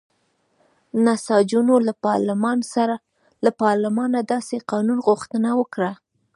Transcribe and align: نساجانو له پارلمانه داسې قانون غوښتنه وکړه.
نساجانو 1.05 1.75
له 3.45 3.51
پارلمانه 3.65 4.19
داسې 4.33 4.55
قانون 4.71 4.99
غوښتنه 5.07 5.49
وکړه. 5.59 5.91